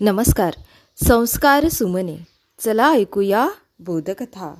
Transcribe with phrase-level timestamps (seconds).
[0.00, 0.54] नमस्कार.
[1.04, 2.16] संस्कार सुमने.
[2.58, 3.48] चला ऐकूया
[3.78, 4.54] बोधकथा.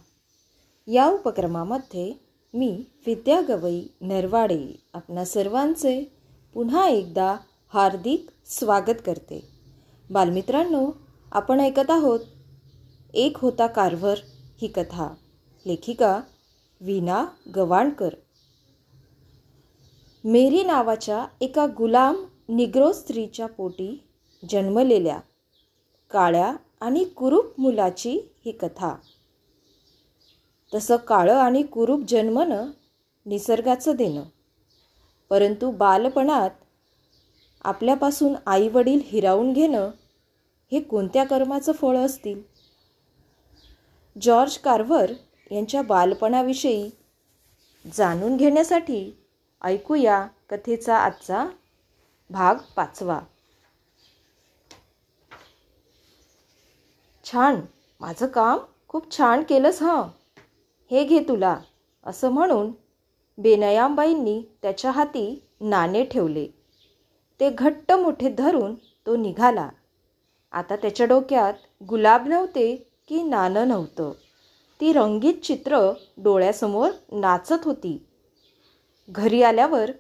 [0.87, 2.13] या उपक्रमामध्ये
[2.55, 6.13] मी विद्या गवई नरवाडे आपणा सर्वांचे
[6.55, 7.37] पुन्हा एकदा
[7.75, 9.49] हार्दिक स्वागत करते.
[10.11, 10.91] बालमित्रांनो
[11.33, 12.21] आपण ऐकत आहोत
[13.15, 14.15] एक होता कारवर
[14.63, 15.15] ही कथा.
[15.67, 16.21] लेखिका
[16.81, 17.25] वीणा
[17.57, 18.11] गवाणकर.
[20.25, 22.17] मेरी नावाच्या एका गुलाम
[22.49, 24.03] निग्रो स्त्रीच्या पोटी
[24.51, 25.19] जन्मलेल्या
[26.11, 28.95] काळ्या आणि कुरूप मुलाची ही कथा.
[30.75, 32.71] तसं काळं आणि कुरूप जन्मनं
[33.27, 34.23] निसर्गाचं देणं.
[35.31, 36.51] परंतु बालपणात
[37.65, 39.91] आपल्यापासून आईवडील हिरावून घेणं
[40.73, 42.43] हे कोणत्या कर्माचं फळ असतील?
[44.23, 45.13] जॉर्ज कार्व्हर
[45.51, 46.91] यांच्या बालपणाविषयी
[47.95, 49.19] जाणून घेण्यासाठी
[49.63, 51.47] ऐकूया कथेचा आजचा
[52.31, 53.21] भाग पाचवा.
[57.33, 57.61] छान.
[58.01, 60.09] माझं काम खूप छान केलंस हं.
[60.91, 61.59] हे घे तुला
[62.07, 62.71] असं म्हणून
[63.39, 66.47] बेनयामबाईंनी त्याच्या हाती नाणे ठेवले.
[67.41, 69.69] ते घट्ट मोठे धरून तो निघाला.
[70.53, 71.55] आता त्याच्या डोक्यात
[71.89, 74.13] गुलाब नव्हते की नाणं नव्हतं.
[74.81, 78.07] ती रंगीत चित्र डोळ्यासमोर नाचत होती.
[79.11, 79.91] घरी आल्यावर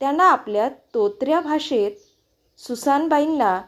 [0.00, 1.90] त्यांना आपल्या तोत्र्या भाषेत
[2.60, 3.62] सुसानबाईंना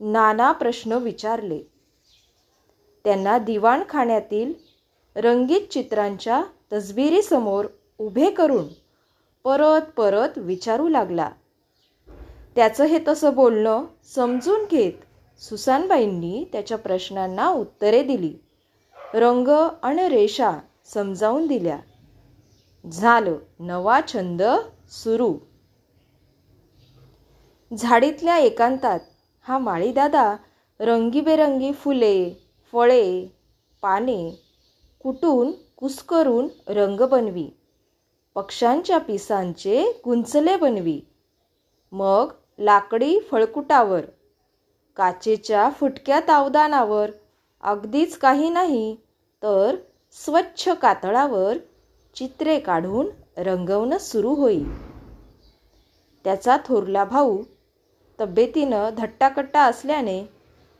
[0.00, 1.73] नाना प्रश्न विचारले.
[3.04, 4.52] त्यांना दिवाणखाण्यातील
[5.16, 7.66] रंगीत चित्रांच्या तसबिरीसमोर
[7.98, 8.64] उभे करून
[9.44, 11.30] परत परत विचारू लागला.
[12.56, 14.92] त्याचं हे तसं बोलणं समजून घेत
[15.42, 18.34] सुसानबाईंनी त्याच्या प्रश्नांना उत्तरे दिली.
[19.14, 19.48] रंग
[19.82, 20.52] आणि रेषा
[20.84, 21.78] समजावून दिल्या.
[22.90, 24.42] झालं नवा छंद
[24.90, 25.34] सुरू.
[27.70, 29.00] झाडीतल्या एकांतात
[29.40, 30.36] हा माळीदादा
[30.80, 32.43] रंगीबेरंगी फुले
[32.74, 33.26] फळे
[33.82, 34.42] पाने
[35.00, 37.48] कुटून कुस्करून रंग बनवी.
[38.34, 41.00] पक्ष्यांच्या पिसांचे गुंचले बनवी.
[41.92, 44.00] मग लाकडी फळकुटावर
[44.96, 47.10] काचेच्या फुटक्या तावदानावर.
[47.62, 48.96] अगदीच काही नाही
[49.42, 49.76] तर
[50.12, 51.56] स्वच्छ कातळावर
[52.14, 53.06] चित्रे काढून
[53.36, 54.66] रंगवणं सुरू होईल
[56.24, 57.42] त्याचा थोरला भाऊ
[58.20, 60.24] तब्येतीनं धट्टाकट्टा असल्याने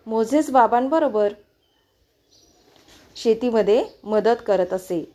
[0.07, 1.33] मोझेस बाबांबरोबर
[3.17, 5.13] शेतीमध्ये मदत करत असे.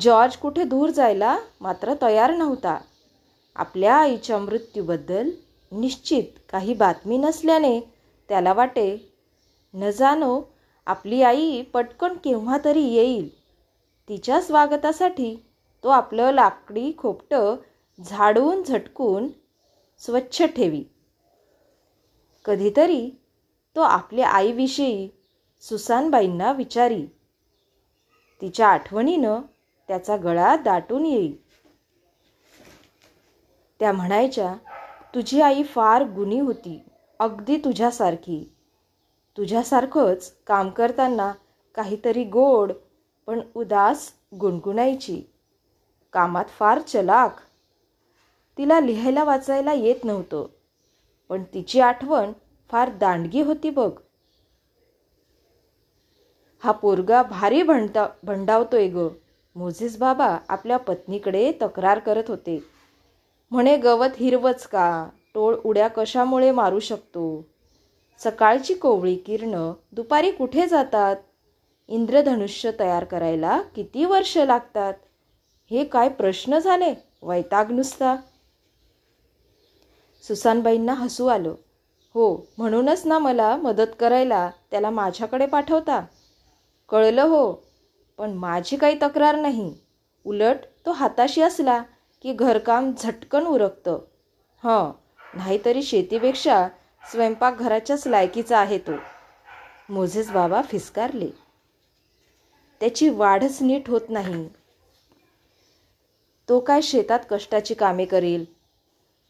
[0.00, 2.78] जॉर्ज कुठे दूर जायला मात्र तयार नव्हता.
[3.56, 5.30] आपल्या आईच्या मृत्यूबद्दल
[5.72, 6.22] निश्चित
[6.52, 7.80] काही बातमी नसल्याने
[8.28, 9.16] त्याला वाटे
[9.74, 10.40] न जाणो
[10.86, 13.28] आपली आई पटकन केव्हा तरी येईल.
[14.08, 15.34] तिच्या स्वागतासाठी
[15.84, 17.56] तो आपलं लाकडी खोपटं
[18.00, 19.28] झाडून झटकून
[19.98, 20.84] स्वच्छ ठेवी.
[22.44, 23.10] कधीतरी
[23.76, 25.08] तो आपल्या आईविषयी
[25.62, 27.04] सुसानबाईंना विचारी.
[28.42, 29.40] तिच्या आठवणीनं
[29.88, 31.36] त्याचा गळा दाटून येईल
[33.80, 34.54] त्या म्हणायच्या
[35.14, 36.80] तुझी आई फार गुणी होती
[37.20, 38.42] अगदी तुझ्यासारखी.
[39.36, 41.32] तुझ्यासारखंच काम करताना
[41.74, 42.72] काहीतरी गोड
[43.26, 44.10] पण उदास
[44.40, 45.22] गुणगुणायची.
[46.12, 47.40] कामात फार चलाक
[48.58, 50.46] तिला लिहायला वाचायला येत नव्हतं
[51.30, 52.32] पण तिची आठवण
[52.70, 53.90] फार दांडगी होती बघ.
[56.62, 59.08] हा पोरगा भारी भंडा भंडावतोय ग.
[59.56, 62.64] मोझेस बाबा आपल्या पत्नीकडे तक्रार करत होते.
[63.50, 65.08] म्हणे गवत हिरवच का?
[65.34, 67.46] टोळ उड्या कशामुळे मारू शकतो?
[68.18, 71.16] सकाळची कोवळी किरणं दुपारी कुठे जातात?
[71.88, 74.94] इंद्रधनुष्य तयार करायला किती वर्ष लागतात?
[75.70, 76.94] हे काय प्रश्न झाले?
[77.22, 78.16] वैताग नुसता.
[80.22, 81.54] सुसानबाईंना हसू आलं.
[82.14, 86.04] हो म्हणूनच ना मला मदत करायला त्याला माझ्याकडे पाठवता?
[86.90, 87.52] कळलं हो
[88.18, 89.74] पण माझी काही तक्रार नाही.
[90.24, 90.56] उलट
[90.86, 91.82] तो हाताशी असला
[92.22, 93.98] की घरकाम झटकन उरकतं.
[94.64, 94.92] हं
[95.34, 96.68] नाहीतरी शेतीपेक्षा
[97.10, 98.92] स्वयंपाकघराच्याच लायकीचा आहे तो.
[99.88, 101.28] मोझेस बाबा फिसकारले.
[102.80, 104.48] त्याची वाढच नीट होत नाही.
[106.48, 108.44] तो काय शेतात कष्टाची कामे करेल?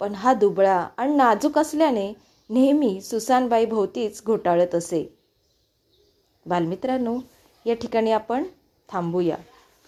[0.01, 2.13] पण हा दुबळा आणि नाजूक असल्याने
[2.51, 5.17] नेहमी सुसानबाई भोवतीच घोटाळत असे.
[6.47, 7.19] बालमित्रांनो
[7.67, 8.45] या ठिकाणी आपण
[8.89, 9.37] थांबूया.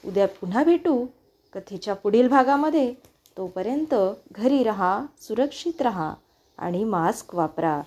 [0.05, 1.07] उद्या पुन्हा भेटू.
[1.55, 2.95] कथेच्या पुढील भागामध्ये
[3.37, 3.95] तोपर्यंत
[4.33, 6.15] घरी रहा सुरक्षित रहा
[6.59, 7.83] आणि मास्क वापरा.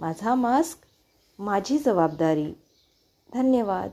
[0.00, 0.78] माझा मास्क
[1.38, 2.52] माझी जबाबदारी.
[3.34, 3.90] धन्यवाद.